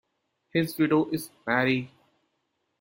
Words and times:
His 0.51 0.75
widow 0.79 1.07
is 1.11 1.29
Mary. 1.45 1.91